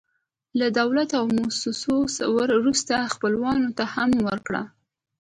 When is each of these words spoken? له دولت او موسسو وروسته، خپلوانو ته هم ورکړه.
له 0.59 0.67
دولت 0.79 1.09
او 1.19 1.23
موسسو 1.37 1.95
وروسته، 2.39 2.95
خپلوانو 3.13 3.69
ته 3.77 3.83
هم 3.93 4.11
ورکړه. 4.27 4.63